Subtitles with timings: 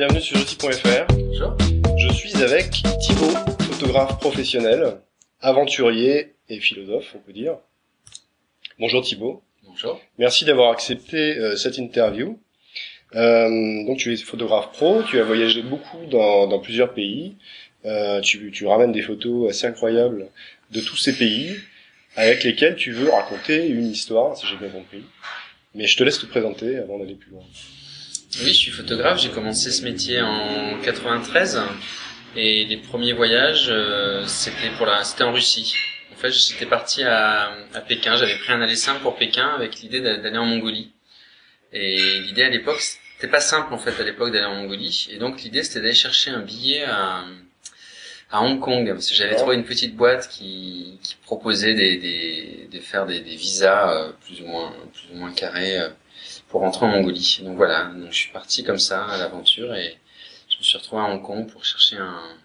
[0.00, 1.12] bienvenue sur jeudi.fr.
[1.12, 1.56] Bonjour.
[1.98, 2.70] Je suis avec
[3.02, 4.96] Thibaut, photographe professionnel,
[5.42, 7.58] aventurier et philosophe, on peut dire.
[8.78, 9.42] Bonjour Thibaut.
[9.62, 10.00] Bonjour.
[10.16, 12.38] Merci d'avoir accepté euh, cette interview.
[13.14, 17.36] Euh, donc tu es photographe pro, tu as voyagé beaucoup dans, dans plusieurs pays.
[17.84, 20.28] Euh, tu, tu ramènes des photos assez incroyables
[20.70, 21.58] de tous ces pays
[22.16, 25.02] avec lesquels tu veux raconter une histoire, si j'ai bien compris.
[25.74, 27.44] Mais je te laisse te présenter avant d'aller plus loin.
[28.38, 29.20] Oui, je suis photographe.
[29.20, 31.60] J'ai commencé ce métier en 93
[32.36, 35.74] et les premiers voyages, euh, c'était pour la, c'était en Russie.
[36.12, 38.16] En fait, j'étais parti à, à Pékin.
[38.16, 40.92] J'avais pris un aller simple pour Pékin avec l'idée d'a- d'aller en Mongolie.
[41.72, 45.08] Et l'idée à l'époque, c'était pas simple en fait à l'époque d'aller en Mongolie.
[45.10, 47.24] Et donc l'idée c'était d'aller chercher un billet à,
[48.30, 52.68] à Hong Kong parce que j'avais trouvé une petite boîte qui, qui proposait des, des,
[52.72, 55.88] de faire des, des visas euh, plus ou moins plus ou moins carrés euh,
[56.50, 57.40] pour rentrer en Mongolie.
[57.42, 59.96] Donc voilà, donc je suis parti comme ça à l'aventure et
[60.48, 62.36] je me suis retrouvé à Hong Kong pour chercher un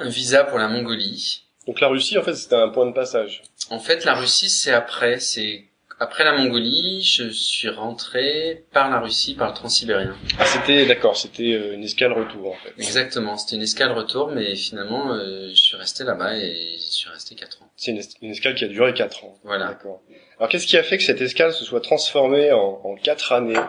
[0.00, 1.44] un visa pour la Mongolie.
[1.66, 3.42] Donc la Russie, en fait, c'était un point de passage.
[3.68, 5.20] En fait, la Russie, c'est après.
[5.20, 5.66] C'est
[6.00, 10.16] après la Mongolie, je suis rentré par la Russie, par le Transsibérien.
[10.38, 12.72] Ah, c'était, d'accord, c'était euh, une escale retour, en fait.
[12.78, 13.36] Exactement.
[13.36, 17.34] C'était une escale retour, mais finalement, euh, je suis resté là-bas et j'y suis resté
[17.34, 17.70] quatre ans.
[17.76, 19.38] C'est une, es- une escale qui a duré 4 ans.
[19.44, 19.68] Voilà.
[19.68, 20.00] D'accord.
[20.38, 23.60] Alors qu'est-ce qui a fait que cette escale se soit transformée en, en 4 années?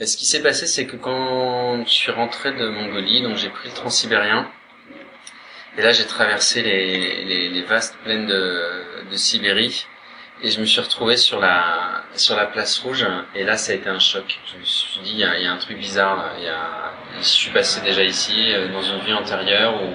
[0.00, 3.48] Et ce qui s'est passé, c'est que quand je suis rentré de Mongolie, donc j'ai
[3.48, 4.50] pris le Transsibérien,
[5.78, 9.86] et là j'ai traversé les, les, les vastes plaines de, de Sibérie,
[10.42, 13.74] et je me suis retrouvé sur la sur la place rouge, et là ça a
[13.76, 14.38] été un choc.
[14.52, 16.32] Je me suis dit, il y a, il y a un truc bizarre, là.
[16.38, 19.90] il y a, je suis passé déjà ici, euh, dans une vie antérieure, ou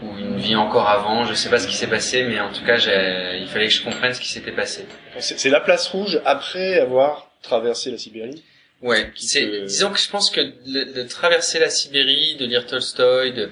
[0.00, 2.64] ou une vie encore avant, je sais pas ce qui s'est passé, mais en tout
[2.64, 4.86] cas, j'ai- il fallait que je comprenne ce qui s'était passé.
[5.18, 8.44] C'est c'est la place rouge après avoir traversé la Sibérie
[8.80, 12.64] Ouais, c'est, te- disons que je pense que de, de traverser la Sibérie, de lire
[12.64, 13.50] Tolstoï, de,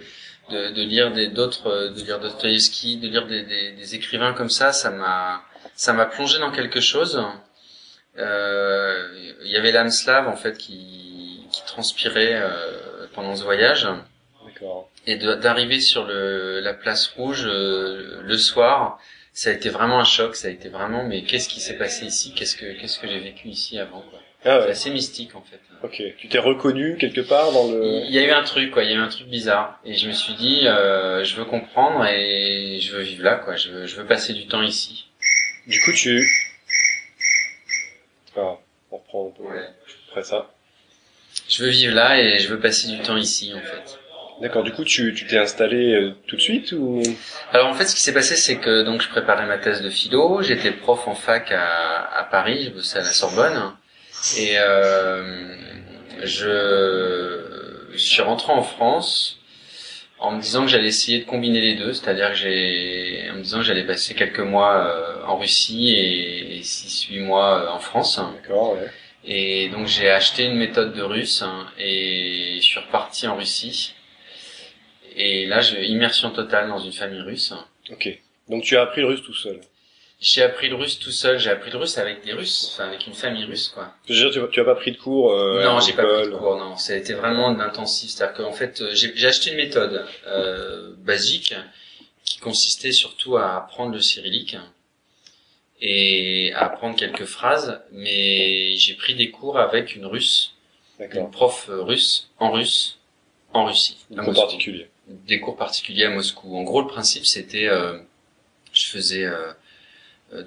[0.51, 4.33] de, de lire des, d'autres, euh, de lire Dostoïevski, de lire des, des, des écrivains
[4.35, 5.43] comme ça, ça m'a,
[5.77, 7.23] ça m'a plongé dans quelque chose.
[8.19, 9.09] Euh,
[9.45, 13.87] Il y avait l'âme slave en fait qui, qui transpirait euh, pendant ce voyage
[15.07, 18.99] et d'arriver sur le, la place rouge euh, le soir,
[19.35, 20.35] ça a été vraiment un choc.
[20.35, 22.33] Ça a été vraiment, mais qu'est-ce qui s'est passé ici?
[22.35, 24.19] Qu'est-ce que qu'est-ce que j'ai vécu ici avant quoi?
[24.45, 24.71] Ah C'est ouais.
[24.73, 25.61] assez mystique en fait.
[25.83, 26.03] Ok.
[26.19, 28.03] Tu t'es reconnu quelque part dans le...
[28.07, 28.83] Il y a eu un truc, quoi.
[28.83, 31.45] Il y a eu un truc bizarre, et je me suis dit, euh, je veux
[31.45, 33.57] comprendre et je veux vivre là, quoi.
[33.57, 35.07] Je veux, je veux passer du temps ici.
[35.67, 36.27] Du coup, tu...
[38.37, 38.57] Ah,
[38.91, 39.69] on reprend un peu Ouais.
[40.11, 40.51] après ça.
[41.49, 43.99] Je veux vivre là et je veux passer du temps ici, en fait.
[44.43, 44.63] D'accord.
[44.65, 47.03] Du coup, tu tu t'es installé euh, tout de suite ou?
[47.53, 49.89] Alors en fait, ce qui s'est passé, c'est que donc je préparais ma thèse de
[49.89, 50.43] philo.
[50.43, 52.65] J'étais prof en fac à, à Paris.
[52.67, 53.73] Je bossais à la Sorbonne,
[54.37, 55.57] et euh,
[56.23, 59.39] je, je suis rentré en France
[60.19, 63.43] en me disant que j'allais essayer de combiner les deux, c'est-à-dire que j'ai, en me
[63.43, 67.79] disant que j'allais passer quelques mois euh, en Russie et, et 6-8 mois euh, en
[67.79, 68.21] France.
[68.43, 68.75] D'accord.
[68.75, 68.91] Ouais.
[69.25, 73.95] Et donc j'ai acheté une méthode de russe hein, et je suis reparti en Russie.
[75.17, 77.53] Et là, je immersion totale dans une famille russe.
[77.91, 78.09] Ok.
[78.49, 79.61] Donc tu as appris le russe tout seul.
[80.19, 81.39] J'ai appris le russe tout seul.
[81.39, 83.93] J'ai appris le russe avec des Russes, enfin avec une famille russe, quoi.
[84.09, 86.27] Je veux dire, tu, tu as pas pris de cours euh, non, j'ai pas pris
[86.31, 86.57] de cours.
[86.57, 88.11] Non, ça a été vraiment de l'intensif.
[88.11, 91.55] C'est-à-dire qu'en fait, euh, j'ai acheté une méthode euh, basique
[92.25, 94.57] qui consistait surtout à apprendre le cyrillique
[95.81, 97.81] et à apprendre quelques phrases.
[97.93, 100.55] Mais j'ai pris des cours avec une Russe,
[100.99, 102.99] une prof euh, russe en russe
[103.53, 103.99] en Russie.
[104.17, 104.41] à En Moscou.
[104.41, 104.89] particulier.
[105.09, 106.57] des cours particuliers à Moscou.
[106.57, 107.99] En gros, le principe, c'était, euh,
[108.73, 109.53] je faisais euh,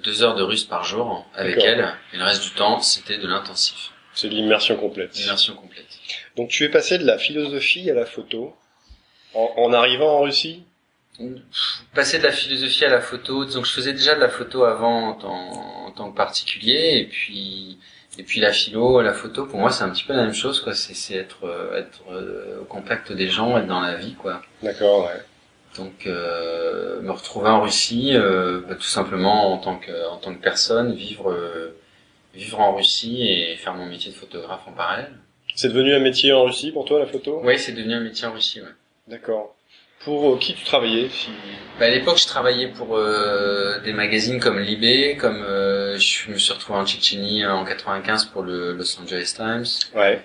[0.04, 3.26] deux heures de russe par jour avec elle, et le reste du temps, c'était de
[3.26, 5.18] l'intensif, C'est l'immersion complète.
[5.18, 5.86] immersion complète.
[6.36, 8.54] Donc tu es passé de la philosophie à la photo
[9.34, 10.64] en, en arrivant en Russie?
[11.94, 14.64] Passer de la philosophie à la photo, disons que je faisais déjà de la photo
[14.64, 17.78] avant en tant, en tant que particulier, et puis
[18.18, 20.60] et puis la philo, la photo, pour moi, c'est un petit peu la même chose,
[20.60, 20.74] quoi.
[20.74, 24.42] C'est c'est être euh, être euh, au contact des gens, être dans la vie, quoi.
[24.62, 25.04] D'accord.
[25.06, 25.20] Ouais.
[25.80, 30.34] Donc euh, me retrouver en Russie, euh, bah, tout simplement en tant que en tant
[30.34, 31.74] que personne, vivre euh,
[32.34, 35.12] vivre en Russie et faire mon métier de photographe en parallèle.
[35.54, 37.40] C'est devenu un métier en Russie pour toi la photo?
[37.42, 38.60] Oui, c'est devenu un métier en Russie.
[38.60, 38.68] Ouais.
[39.08, 39.56] D'accord.
[40.04, 41.30] Pour qui tu travaillais si...
[41.78, 42.98] Bah, à l'époque, je travaillais pour
[43.84, 48.74] des magazines comme Libé, comme je me suis retrouvé en Tchétchénie en 95 pour le
[48.74, 49.66] Los Angeles Times.
[49.94, 50.22] Ouais.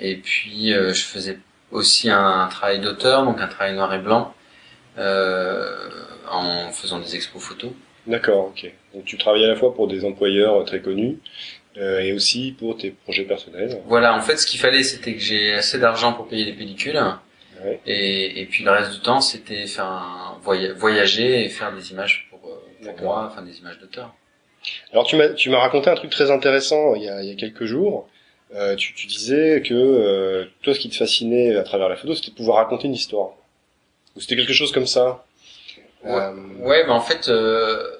[0.00, 1.38] Et puis je faisais
[1.70, 4.34] aussi un, un travail d'auteur, donc un travail noir et blanc,
[4.98, 5.88] euh,
[6.30, 7.70] en faisant des expos photos.
[8.06, 8.70] D'accord, ok.
[8.94, 11.18] Donc tu travaillais à la fois pour des employeurs euh, très connus
[11.76, 13.80] euh, et aussi pour tes projets personnels.
[13.86, 17.00] Voilà, en fait, ce qu'il fallait, c'était que j'ai assez d'argent pour payer les pellicules.
[17.62, 17.78] Ouais.
[17.86, 21.90] Et, et puis le reste du temps, c'était faire un voya- voyager et faire des
[21.92, 24.14] images pour, euh, pour moi, enfin des images d'auteur.
[24.92, 27.32] Alors tu m'as tu m'as raconté un truc très intéressant il y a, il y
[27.32, 28.08] a quelques jours.
[28.54, 32.14] Euh, tu, tu disais que euh, toi, ce qui te fascinait à travers la photo,
[32.14, 33.30] c'était de pouvoir raconter une histoire.
[34.16, 35.24] Ou c'était quelque chose comme ça.
[36.04, 36.10] Ouais.
[36.12, 37.96] Euh, Ouais, bah en fait, euh,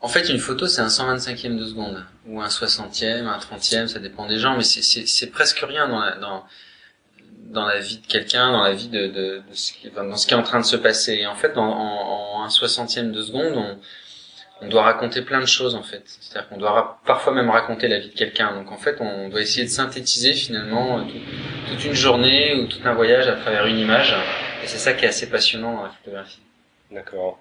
[0.00, 3.98] en fait, une photo, c'est un 125e de seconde, ou un 60e, un 30e, ça
[4.00, 6.44] dépend des gens, mais c'est, c'est, c'est presque rien dans la, dans,
[7.50, 10.26] dans la vie de quelqu'un, dans la vie de, de, de ce qui, dans ce
[10.26, 11.14] qui est en train de se passer.
[11.14, 13.78] Et en fait, en, en, en un 60e de seconde, on,
[14.60, 16.02] on doit raconter plein de choses, en fait.
[16.06, 18.54] C'est-à-dire qu'on doit parfois même raconter la vie de quelqu'un.
[18.54, 22.66] Donc, en fait, on doit essayer de synthétiser, finalement, euh, tout- toute une journée ou
[22.66, 24.14] tout un voyage à travers une image.
[24.62, 26.40] Et c'est ça qui est assez passionnant dans la photographie.
[26.90, 27.38] D'accord.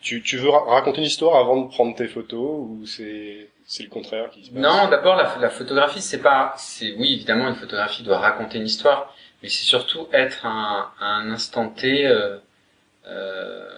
[0.00, 3.82] Tu, tu veux ra- raconter une histoire avant de prendre tes photos ou c'est c'est
[3.82, 4.60] le contraire qui se passe?
[4.62, 8.66] Non, d'abord la, la photographie, c'est pas, c'est oui évidemment une photographie doit raconter une
[8.66, 12.36] histoire, mais c'est surtout être un, un instant T, euh,
[13.08, 13.68] euh,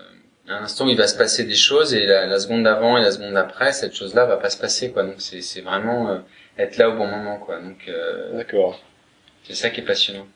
[0.48, 3.02] un instant où il va se passer des choses et la, la seconde d'avant et
[3.02, 5.02] la seconde d'après, cette chose-là va pas se passer quoi.
[5.04, 6.18] Donc c'est c'est vraiment euh,
[6.58, 7.60] être là au bon moment quoi.
[7.60, 8.80] Donc euh, D'accord.
[9.44, 10.26] c'est ça qui est passionnant.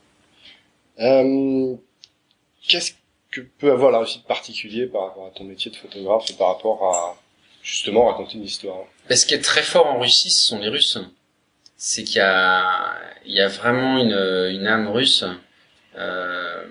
[1.00, 1.74] Euh,
[2.66, 2.92] Qu'est-ce
[3.30, 6.34] que peut avoir la Russie de particulier par rapport à ton métier de photographe et
[6.34, 7.16] par rapport à
[7.62, 10.68] justement raconter une histoire Mais ce qui est très fort en Russie, ce sont les
[10.68, 10.98] Russes.
[11.76, 12.94] C'est qu'il y a,
[13.24, 14.12] il y a vraiment une,
[14.54, 15.24] une âme russe
[15.96, 16.64] euh,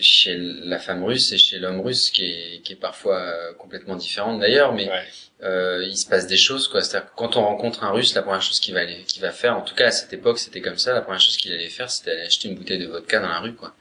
[0.00, 3.96] chez la femme russe et chez l'homme russe, qui est, qui est parfois euh, complètement
[3.96, 5.04] différente d'ailleurs, mais Ouais.
[5.42, 6.82] euh, il se passe des choses quoi.
[6.82, 9.32] C'est-à-dire que quand on rencontre un Russe, la première chose qu'il va aller, qu'il va
[9.32, 10.92] faire, en tout cas à cette époque, c'était comme ça.
[10.94, 13.40] La première chose qu'il allait faire, c'était aller acheter une bouteille de vodka dans la
[13.40, 13.74] rue, quoi.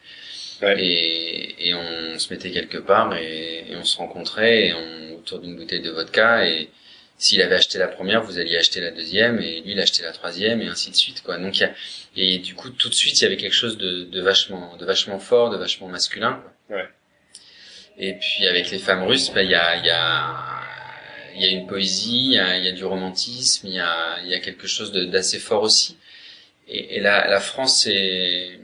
[0.62, 0.75] Ouais.
[0.81, 5.39] Et, et on se mettait quelque part et, et on se rencontrait et on, autour
[5.39, 6.69] d'une bouteille de vodka et
[7.17, 10.12] s'il avait acheté la première, vous alliez acheter la deuxième et lui il achetait la
[10.12, 11.38] troisième et ainsi de suite quoi.
[11.38, 11.73] Donc y a,
[12.15, 14.85] et du coup tout de suite il y avait quelque chose de, de vachement de
[14.85, 16.44] vachement fort, de vachement masculin.
[16.67, 16.77] Quoi.
[16.77, 16.89] Ouais.
[17.97, 20.35] Et puis avec les femmes russes, bah, il y a il y a
[21.35, 24.19] il y a une poésie, il y a, y a du romantisme, il y a
[24.23, 25.97] il y a quelque chose d'assez fort aussi.
[26.67, 28.59] Et, et la, la France est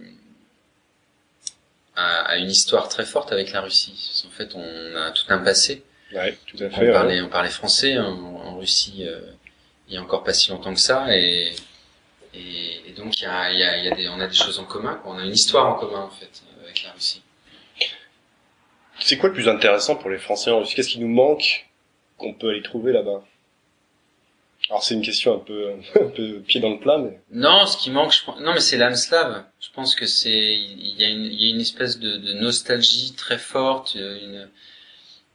[1.95, 4.23] a, a une histoire très forte avec la Russie.
[4.27, 5.83] En fait, on a tout un passé.
[6.13, 6.91] Ouais, tout à On ouais.
[6.91, 9.21] parlait, on parlait français en, en Russie euh,
[9.87, 11.53] il y a encore pas si longtemps que ça, et,
[12.33, 14.27] et, et donc il y a, il y, a, il y a des, on a
[14.27, 14.95] des choses en commun.
[14.95, 15.13] Quoi.
[15.13, 16.29] On a une histoire en commun en fait
[16.63, 17.21] avec la Russie.
[18.99, 20.75] C'est quoi le plus intéressant pour les Français en Russie?
[20.75, 21.67] Qu'est-ce qui nous manque
[22.17, 23.23] qu'on peut aller trouver là-bas?
[24.69, 27.77] Alors c'est une question un peu, un peu pied dans le plat, mais Non, ce
[27.77, 29.43] qui manque, je pense, non mais c'est l'âme slave.
[29.59, 32.33] Je pense que c'est, il y a une, il y a une espèce de, de
[32.33, 34.47] nostalgie très forte, une,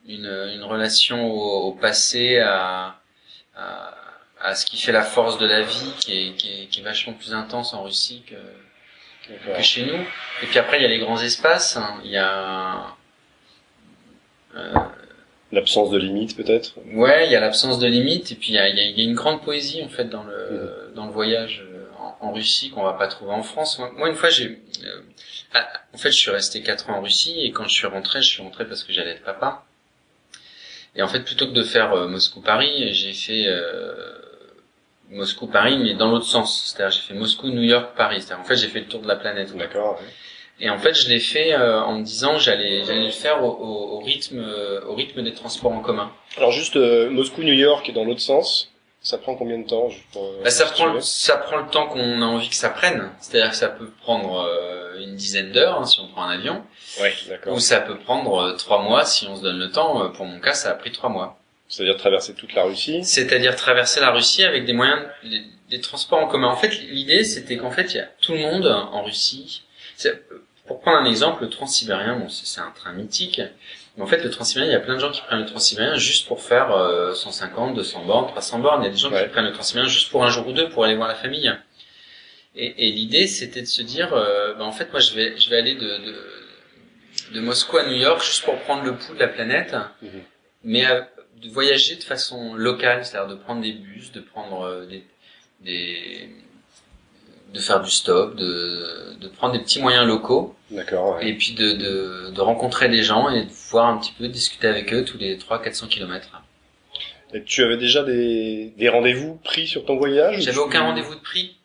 [0.08, 3.00] une, une relation au, au passé, à,
[3.56, 3.94] à,
[4.40, 6.84] à ce qui fait la force de la vie, qui est, qui est, qui est
[6.84, 8.36] vachement plus intense en Russie que,
[9.56, 9.98] que chez nous.
[10.42, 11.76] Et puis après, il y a les grands espaces.
[11.76, 12.00] hein.
[12.04, 12.94] Il y a,
[14.56, 14.74] euh,
[15.52, 16.74] l'absence de limite peut-être?
[16.92, 18.32] ouais, il y a l'absence de limite.
[18.32, 20.04] Et puis il y a, il y a- y a une grande poésie en fait
[20.06, 23.78] dans le dans le voyage euh, en, en Russie qu'on va pas trouver en France.
[23.78, 25.00] Moi, moi, une fois, j'ai, euh,
[25.54, 28.22] ah, en fait, je suis resté quatre ans en Russie et quand je suis rentré,
[28.22, 29.65] je suis rentré parce que j'allais être papa.
[30.96, 33.92] Et en fait, plutôt que de faire euh, Moscou-Paris, j'ai fait euh,
[35.10, 36.72] Moscou-Paris, mais dans l'autre sens.
[36.74, 38.22] C'est-à-dire, j'ai fait Moscou-New York-Paris.
[38.22, 39.54] C'est-à-dire, en fait, j'ai fait le tour de la planète.
[39.56, 39.94] D'accord.
[40.00, 40.06] ouais.
[40.58, 43.50] Et en fait, je l'ai fait euh, en me disant j'allais j'allais le faire au,
[43.50, 46.10] au, au rythme euh, au rythme des transports en commun.
[46.38, 50.24] Alors juste euh, Moscou-New York et dans l'autre sens, ça prend combien de temps pour,
[50.24, 53.10] euh, Bah, ça prend ça prend le temps qu'on a envie que ça prenne.
[53.20, 56.62] C'est-à-dire que ça peut prendre euh, une dizaine d'heures hein, si on prend un avion,
[57.00, 57.54] Ouais, d'accord.
[57.54, 60.02] ou ça peut prendre euh, trois mois si on se donne le temps.
[60.04, 61.38] Euh, Pour mon cas, ça a pris trois mois.
[61.68, 63.04] C'est-à-dire traverser toute la Russie?
[63.04, 66.48] C'est-à-dire traverser la Russie avec des moyens, des, des transports en commun.
[66.48, 69.62] En fait, l'idée c'était qu'en fait, il y a tout le monde en Russie.
[70.66, 73.40] Pour prendre un exemple, le Transsibérien, bon, c'est c'est un train mythique.
[73.96, 75.94] Mais en fait, le Transsibérien, il y a plein de gens qui prennent le Transsibérien
[75.96, 78.82] juste pour faire euh, 150, 200 bornes, 300 bornes.
[78.82, 79.22] Il y a des gens Ouais.
[79.24, 81.52] qui prennent le Transsibérien juste pour un jour ou deux pour aller voir la famille.
[82.56, 85.50] Et, et l'idée, c'était de se dire, euh, bah, en fait, moi, je vais, je
[85.50, 86.14] vais aller de, de,
[87.34, 90.10] de Moscou à New York juste pour prendre le pouls de la planète, Mhm.
[90.64, 91.08] mais à-
[91.42, 95.04] de voyager de façon locale, c'est-à-dire de prendre des bus, de prendre euh, des,
[95.60, 96.30] des
[97.52, 101.16] de faire du stop, de, de prendre des petits moyens locaux D'accord.
[101.16, 101.28] ouais.
[101.28, 104.66] et puis de, de, de rencontrer des gens et de voir un petit peu discuter
[104.66, 106.42] avec eux tous les 300-400 kilomètres.
[107.32, 111.14] Et tu avais déjà des, des rendez-vous pris sur ton voyage J'avais tu- aucun rendez-vous
[111.14, 111.56] de prix.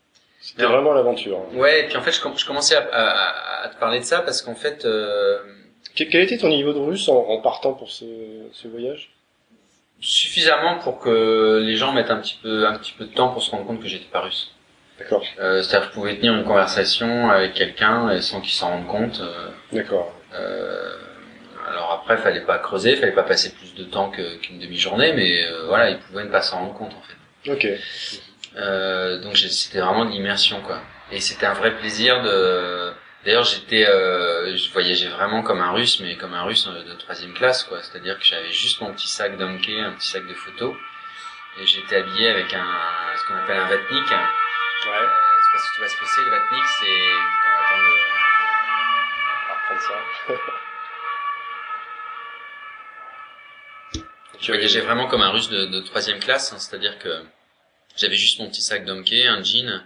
[0.41, 1.39] C'était vraiment l'aventure.
[1.53, 3.99] Ouais, et puis en fait je, com- je commençais à, à, à- à te parler
[3.99, 5.37] de ça parce qu'en fait euh,
[5.95, 8.05] Quel, quel était ton niveau de russe en, en partant pour ce,
[8.51, 9.11] ce voyage?
[9.99, 13.43] suffisamment pour que les gens mettent un petit peu un petit peu de temps pour
[13.43, 14.51] se rendre compte que j'étais pas russe.
[14.97, 15.23] D'accord.
[15.39, 18.87] Euh, C'est-à-dire que je pouvais tenir une conversation avec quelqu'un et sans qu'il s'en rende
[18.87, 19.19] compte.
[19.21, 20.11] euh, D'accord.
[20.33, 20.95] euh,
[21.69, 25.91] alors après, fallait pas creuser, fallait pas passer plus de temps qu'une demi-journée, mais voilà,
[25.91, 27.51] ils pouvaient ne pas s'en rendre compte en fait.
[27.51, 27.67] Ok.
[28.57, 30.81] Euh, donc c'était vraiment de l'immersion quoi.
[31.11, 32.91] Et c'était un vrai plaisir de.
[33.25, 36.93] D'ailleurs j'étais, euh, je voyageais vraiment comme un russe, mais comme un russe euh, de
[36.95, 37.81] troisième classe quoi.
[37.81, 40.75] C'est-à-dire que j'avais juste mon petit sac d'hockey, un petit sac de photos,
[41.61, 42.65] et j'étais habillé avec un
[43.17, 44.11] ce qu'on appelle un vatnik.
[44.11, 44.15] Euh,
[44.83, 44.89] Ouais.
[44.97, 46.87] je sais pas si tu vois ce que c'est le vatnik, c'est.
[47.45, 47.85] On va attendre
[49.43, 50.43] On va reprendre ça.
[54.39, 57.09] Je voyageais vraiment comme un russe de, de troisième classe, hein, c'est-à-dire que
[57.97, 59.81] j'avais juste mon petit sac d'hockey, un jean,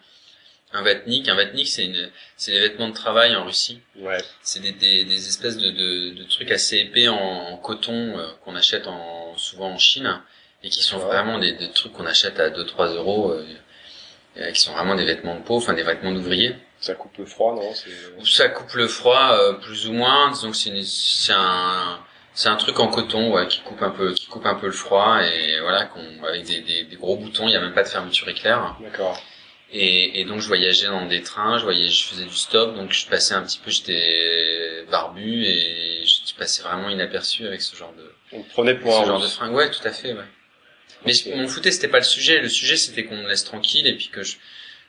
[0.74, 1.28] un vatnik.
[1.30, 3.80] Un vatnik, c'est une, c'est des vêtements de travail en Russie.
[3.98, 4.18] Ouais.
[4.42, 8.28] C'est des, des, des espèces de, de, de trucs assez épais en, en coton euh,
[8.44, 10.22] qu'on achète en, souvent en Chine
[10.64, 13.46] et qui sont vraiment des, des trucs qu'on achète à 2-3 euros, euh,
[14.38, 16.56] euh, qui sont vraiment des vêtements de peau, enfin des vêtements d'ouvriers.
[16.80, 17.74] Ça coupe le froid, non?
[18.20, 22.00] Où ça coupe le froid euh, plus ou moins, que c'est c'est un
[22.36, 24.72] c'est un truc en coton ouais, qui coupe un peu qui coupe un peu le
[24.74, 25.90] froid et voilà
[26.30, 28.76] avec des, des, des gros boutons, il y a même pas de fermeture éclair.
[28.82, 29.20] D'accord.
[29.72, 32.92] Et, et donc je voyageais dans des trains, je voyageais, je faisais du stop, donc
[32.92, 37.94] je passais un petit peu, j'étais barbu et je passais vraiment inaperçu avec ce genre
[37.98, 39.34] de On prenait pour ce un genre de russe.
[39.36, 39.54] fringue.
[39.54, 40.24] Ouais, tout à fait, ouais.
[41.06, 41.22] Mais Ok.
[41.26, 42.40] je- mon foutait, c'était pas le sujet.
[42.42, 44.36] Le sujet, c'était qu'on me laisse tranquille et puis que je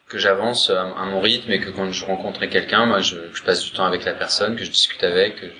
[0.08, 3.42] que j'avance à, à mon rythme et que quand je rencontrais quelqu'un, moi, je, je
[3.42, 5.52] passe du temps avec la personne, que je discute avec, que je-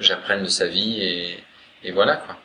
[0.00, 1.44] que j'apprenne de sa vie et,
[1.84, 2.38] et voilà quoi.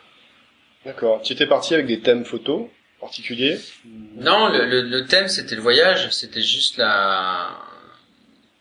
[0.84, 1.22] D'accord.
[1.22, 2.68] Tu étais parti avec des thèmes photos
[3.00, 3.58] particuliers?
[4.16, 7.58] Non, le, le, le thème c'était le voyage, c'était juste la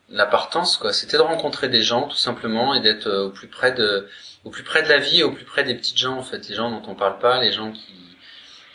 [0.10, 0.94] la partance quoi.
[0.94, 4.08] C'était de rencontrer des gens tout simplement et d'être euh, au plus près de
[4.46, 6.56] au plus près de la vie au plus près des petites gens en fait, les
[6.56, 7.94] gens dont on parle pas, les gens qui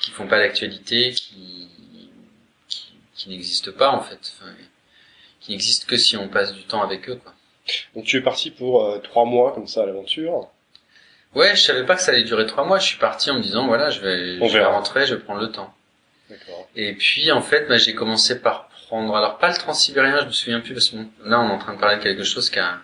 [0.00, 1.68] qui font pas l'actualité, qui
[2.68, 4.52] qui, qui n'existent pas en fait, enfin,
[5.40, 7.32] qui n'existent que si on passe du temps avec eux quoi.
[7.94, 10.48] Donc tu es parti pour euh, trois mois comme ça à l'aventure.
[11.34, 12.78] Ouais, je savais pas que ça allait durer trois mois.
[12.78, 14.72] Je suis parti en me disant voilà, je vais, On je vais verra.
[14.72, 15.72] rentrer, je vais prendre le temps.
[16.28, 16.68] D'accord.
[16.76, 20.32] Et puis en fait, bah, j'ai commencé par prendre, alors pas le transsibérien, je me
[20.32, 22.58] souviens plus parce que là on est en train de parler de quelque chose qui
[22.58, 22.80] a,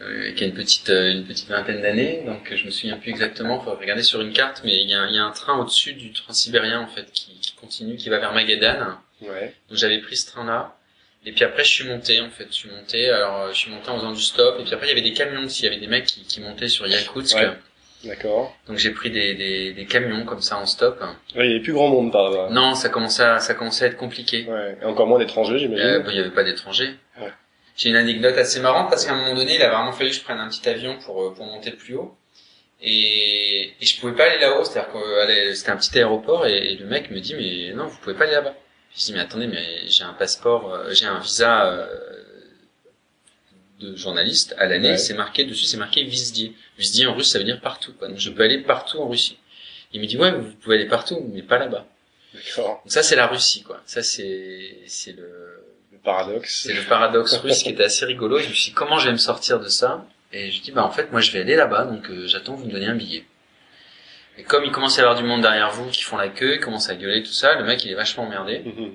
[0.00, 3.10] euh, qui a une petite euh, une petite vingtaine d'années, donc je me souviens plus
[3.10, 3.60] exactement.
[3.60, 5.58] Faut regarder sur une carte, mais il y a, un- il y a un train
[5.58, 8.96] au-dessus du transsibérien en fait qui, qui continue, qui va vers Magadan.
[9.20, 9.54] Ouais.
[9.68, 10.76] Donc j'avais pris ce train-là.
[11.24, 12.46] Et puis après, je suis monté, en fait.
[12.48, 14.58] Je suis monté, alors, je suis monté en faisant du stop.
[14.58, 15.62] Et puis après, il y avait des camions aussi.
[15.62, 17.36] Il y avait des mecs qui, qui montaient sur Yakoutsk.
[17.36, 17.50] Ouais.
[18.04, 18.56] D'accord.
[18.66, 21.00] Donc j'ai pris des, des, des camions comme ça en stop.
[21.36, 22.48] Ouais, il y avait plus grand monde par là-bas.
[22.50, 24.44] Non, ça commençait à, ça commençait à être compliqué.
[24.48, 24.76] Ouais.
[24.82, 25.86] Et encore moins d'étrangers, j'imagine.
[25.86, 26.96] Euh, bon, il y avait pas d'étrangers.
[27.20, 27.32] Ouais.
[27.76, 30.16] J'ai une anecdote assez marrante parce qu'à un moment donné, il a vraiment fallu que
[30.16, 32.16] je prenne un petit avion pour, euh, pour monter plus haut.
[32.82, 36.76] Et, et je pouvais pas aller là-haut, c'est-à-dire que c'était un petit aéroport et, et
[36.76, 38.56] le mec me dit mais non, vous pouvez pas aller là-bas.
[38.96, 41.86] Je dis mais attendez, mais j'ai un passeport, euh, j'ai un visa euh,
[43.80, 44.98] de journaliste à l'année, Ouais.
[44.98, 46.54] c'est marqué dessus, c'est marqué Vizdier.
[46.78, 47.92] Vizdier en russe, ça veut dire partout.
[47.94, 48.08] Quoi.
[48.08, 49.38] Donc je peux aller partout en Russie.
[49.92, 51.86] Il me dit ouais, vous pouvez aller partout, mais pas là-bas.
[52.34, 52.80] D'accord.
[52.84, 53.82] Donc ça c'est la Russie quoi.
[53.86, 56.62] Ça c'est c'est le Le paradoxe.
[56.64, 58.38] c'est le paradoxe russe qui était assez rigolo.
[58.38, 60.06] Et je me suis dit, comment je vais me sortir de ça?
[60.32, 62.60] Et je dis, bah en fait, moi je vais aller là-bas, donc euh, j'attends que
[62.60, 63.24] vous me donniez un billet.
[64.38, 66.54] Et comme il commence à y avoir du monde derrière vous qui font la queue,
[66.54, 68.60] il commence à gueuler, tout ça, le mec il est vachement emmerdé.
[68.60, 68.92] Mhm.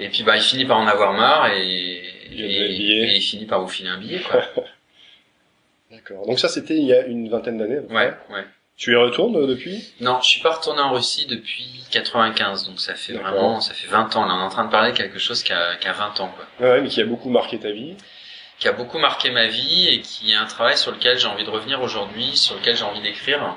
[0.00, 3.60] Et puis bah il finit par en avoir marre et, Il et, il finit par
[3.60, 4.42] vous filer un billet quoi.
[5.90, 6.26] D'accord.
[6.26, 7.78] Donc ça, c'était il y a une vingtaine d'années.
[7.90, 8.44] Ouais, ouais.
[8.76, 9.94] Tu y retournes euh, depuis?
[10.00, 13.86] Non, je suis pas retourné en Russie depuis 95, donc ça fait vraiment, ça fait
[13.86, 14.26] 20 ans.
[14.26, 16.20] Là, on est en train de parler de quelque chose qui a, qui a 20
[16.20, 16.46] ans quoi.
[16.60, 17.94] Ouais, mais qui a beaucoup marqué ta vie.
[18.58, 21.44] qui a beaucoup marqué ma vie et qui est un travail sur lequel j'ai envie
[21.44, 23.56] de revenir aujourd'hui, sur lequel j'ai envie d'écrire.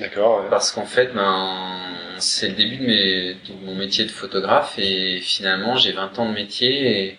[0.00, 0.42] D'accord.
[0.44, 0.50] ouais.
[0.50, 5.20] Parce qu'en fait, ben, c'est le début de, mes, de mon métier de photographe et
[5.20, 7.18] finalement, j'ai 20 ans de métier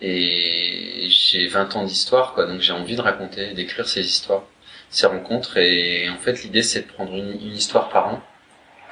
[0.00, 2.46] et, et j'ai 20 ans d'histoire, quoi.
[2.46, 4.44] Donc j'ai envie de raconter, d'écrire ces histoires,
[4.88, 5.56] ces rencontres.
[5.58, 8.22] Et en fait, l'idée, c'est de prendre une, une histoire par an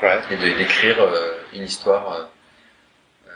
[0.02, 0.20] Ouais.
[0.30, 2.24] et de- d'écrire euh, une histoire euh,
[3.28, 3.30] euh,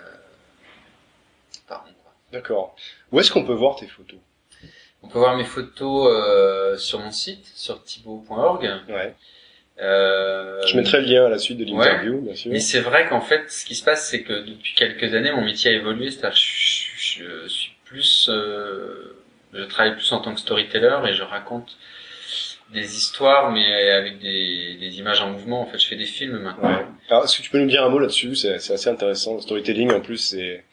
[1.67, 2.13] par an, quoi.
[2.31, 2.77] D'accord.
[3.11, 4.21] Où est-ce qu'on peut voir tes photos?
[5.03, 8.63] On peut voir mes photos euh, sur mon site, sur thibaut.org.
[8.89, 9.17] Ouais.
[9.83, 12.53] Euh, Je mettrai le lien à la suite de l'interview, bien sûr.
[12.53, 15.45] Mais c'est vrai qu'en fait, ce qui se passe, c'est que depuis quelques années, mon
[15.45, 16.11] métier a évolué.
[16.11, 19.17] C'est-à-dire, je, je suis plus, euh,
[19.53, 21.77] je travaille plus en tant que storyteller et je raconte
[22.73, 25.63] des histoires, mais avec des, des images en mouvement.
[25.63, 26.71] En fait, je fais des films maintenant.
[26.71, 26.87] Ouais.
[27.11, 28.35] Alors, est-ce que tu peux nous dire un mot là-dessus?
[28.37, 29.35] C'est assez intéressant.
[29.35, 30.65] Le storytelling, en plus, c'est,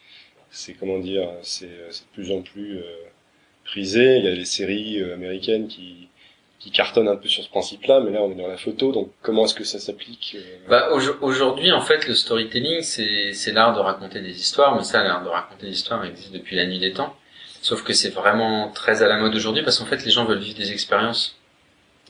[0.50, 2.82] c'est comment dire, c'est c'est de plus en plus euh,
[3.64, 4.18] prisé.
[4.18, 6.08] Il y a les séries euh, américaines qui,
[6.60, 9.10] qui cartonne un peu sur ce principe-là, mais là on est dans la photo, donc
[9.22, 10.90] comment est-ce que ça s'applique euh Bah
[11.22, 15.24] aujourd'hui en fait le storytelling c'est c'est l'art de raconter des histoires, mais ça l'art
[15.24, 17.16] de raconter des histoires existe depuis la nuit des temps.
[17.62, 20.38] Sauf que c'est vraiment très à la mode aujourd'hui parce qu'en fait les gens veulent
[20.38, 21.36] vivre des expériences.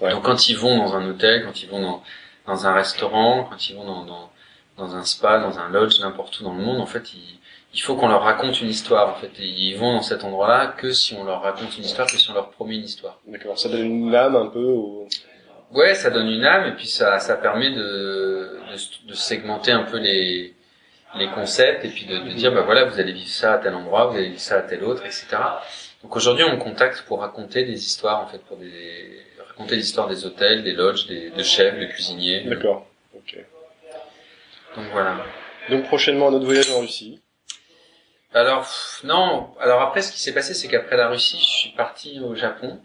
[0.01, 0.11] Ouais.
[0.11, 2.03] Donc quand ils vont dans un hôtel, quand ils vont dans
[2.47, 4.33] dans un restaurant, quand ils vont dans dans,
[4.79, 7.39] dans un spa, dans un lodge, n'importe où dans le monde, en fait ils
[7.73, 9.31] il faut qu'on leur raconte une histoire en fait.
[9.39, 12.31] Et ils vont dans cet endroit-là que si on leur raconte une histoire, que si
[12.31, 13.19] on leur promet une histoire.
[13.27, 15.09] D'accord, ça donne une âme un peu au...
[15.73, 17.77] Ouais, ça donne une âme et puis ça, ça permet de,
[18.73, 20.55] de, de segmenter un peu les,
[21.17, 23.75] les concepts et puis de, de dire bah voilà vous allez vivre ça à tel
[23.75, 25.27] endroit, vous allez vivre ça à tel autre, etc.
[26.03, 30.25] Donc aujourd'hui on contacte pour raconter des histoires en fait, pour des raconter l'histoire des
[30.27, 32.41] hôtels, des lodges, des de chefs, de cuisiniers.
[32.45, 33.45] D'accord, ok.
[34.77, 35.25] Donc voilà.
[35.69, 37.21] Donc prochainement un autre voyage en Russie.
[38.33, 38.67] Alors
[39.03, 42.35] non, alors après ce qui s'est passé c'est qu'après la Russie je suis parti au
[42.37, 42.79] Japon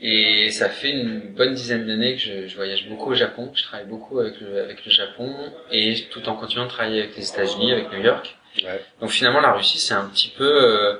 [0.00, 3.62] et ça fait une bonne dizaine d'années que je, je, voyage beaucoup au Japon, je
[3.62, 5.34] travaille beaucoup avec le, avec le Japon
[5.70, 8.36] et tout en continuant de travailler avec les États-Unis, avec New York.
[8.62, 8.82] Ouais.
[9.00, 10.96] Donc finalement la Russie c'est un petit peu euh,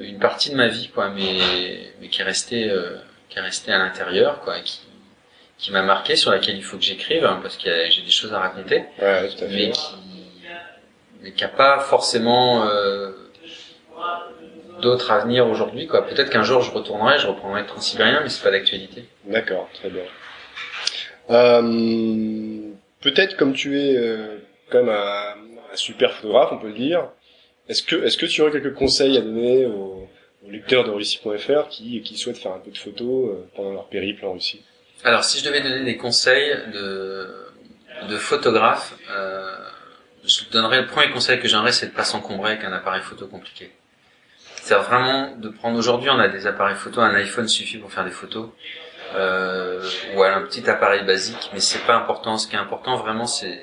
[0.00, 2.96] une partie de ma vie quoi, mais mais qui est restée euh,
[3.28, 4.80] qui est restée à l'intérieur quoi, qui
[5.58, 8.34] qui m'a marqué sur laquelle il faut que j'écrive hein, parce que j'ai des choses
[8.34, 9.54] à raconter, Ouais, tout à fait.
[9.54, 9.80] mais qui
[11.26, 13.10] mais qui a pas forcément euh,
[14.80, 16.06] d'autres à venir aujourd'hui quoi.
[16.06, 19.04] Peut-être qu'un jour je retournerai, je reprendrai le Transsibérien, mais c'est pas d'actualité.
[19.24, 20.04] D'accord, très bien.
[21.30, 22.60] Euh,
[23.02, 24.38] Peut-être comme tu es euh,
[24.70, 25.34] quand même un,
[25.72, 27.08] un super photographe, on peut le dire.
[27.68, 30.08] Est-ce que est-ce que tu aurais quelques conseils à donner aux,
[30.46, 33.86] aux lecteurs de Russie.fr qui qui souhaitent faire un peu de photos euh, pendant leur
[33.88, 34.62] périple en Russie?
[35.04, 37.28] Alors si je devais donner des conseils de
[38.08, 39.56] de photographe, euh,
[40.26, 43.26] je donnerais le premier conseil que j'aimerais, c'est de pas s'encombrer avec un appareil photo
[43.26, 43.70] compliqué.
[44.62, 48.04] C'est vraiment de prendre aujourd'hui, on a des appareils photo, un iPhone suffit pour faire
[48.04, 48.48] des photos,
[49.14, 49.80] euh,
[50.14, 52.36] ou un petit appareil basique, mais c'est pas important.
[52.38, 53.60] Ce qui est important vraiment, c'est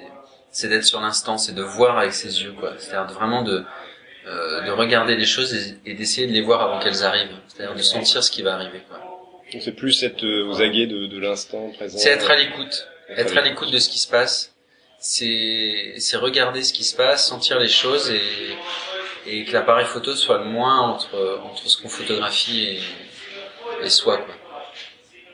[0.52, 2.74] c'est d'être sur l'instant, c'est de voir avec ses yeux, quoi.
[2.78, 3.66] C'est-à-dire vraiment de
[4.28, 7.36] euh, de regarder les choses et, et d'essayer de les voir avant qu'elles arrivent.
[7.50, 9.00] C'est-à-dire de sentir ce qui va arriver, quoi.
[9.60, 11.98] C'est plus être euh, aux aguets de, de l'instant présent.
[11.98, 14.53] C'est être à l'écoute, être à l'écoute de ce qui se passe.
[15.06, 18.56] C'est regarder ce qui se passe, sentir les choses et
[19.26, 22.80] et que l'appareil photo soit le moins entre entre ce qu'on photographie et
[23.84, 24.34] et soi, quoi.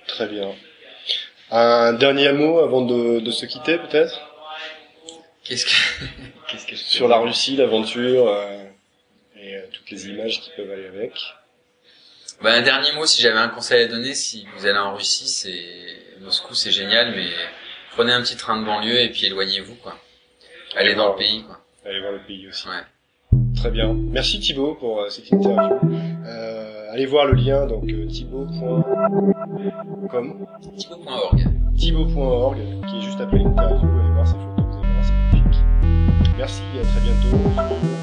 [0.08, 0.55] Très bien.
[1.51, 4.19] Un dernier mot avant de, de se quitter peut-être?
[5.43, 6.05] Qu'est-ce que
[6.47, 8.63] qu'est-ce que je sur la Russie, l'aventure euh,
[9.39, 11.13] et euh, toutes les images qui peuvent aller avec.
[12.41, 15.27] Bah, un dernier mot, si j'avais un conseil à donner, si vous allez en Russie,
[15.27, 17.27] c'est Moscou, c'est génial, mais
[17.95, 19.95] Prenez un petit train de banlieue et puis éloignez-vous, quoi.
[20.75, 21.60] Allez, dans voir, le pays, quoi.
[21.86, 22.67] Allez voir le pays aussi.
[22.67, 22.84] Ouais.
[23.56, 23.93] Très bien.
[23.93, 25.78] Merci Thibaut pour euh, cette interview.
[26.25, 28.84] Euh, allez voir le lien, donc euh, thibaut.com.
[30.78, 31.43] Thibaut.org.
[31.78, 33.89] Thibaut.org, qui est juste après l'interview.
[33.99, 35.62] Allez voir ses photos, vous allez voir, c'est magnifique.
[36.38, 37.98] Merci, à très bientôt.